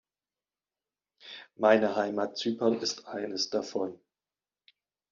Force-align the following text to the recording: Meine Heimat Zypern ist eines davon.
Meine 1.57 1.95
Heimat 1.95 2.35
Zypern 2.35 2.79
ist 2.79 3.05
eines 3.05 3.51
davon. 3.51 4.01